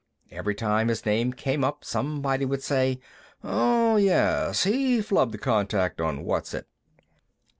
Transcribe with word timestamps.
Every 0.31 0.55
time 0.55 0.87
his 0.87 1.05
name 1.05 1.31
came 1.31 1.63
up, 1.63 1.85
somebody 1.85 2.43
would 2.43 2.63
say, 2.63 2.99
"Oh, 3.43 3.97
yes; 3.97 4.63
he 4.63 4.97
flubbed 4.99 5.31
the 5.31 5.37
contact 5.37 6.01
on 6.01 6.23
Whatzit." 6.25 6.65